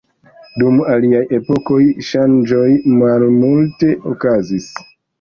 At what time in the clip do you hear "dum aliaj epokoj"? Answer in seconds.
0.61-1.79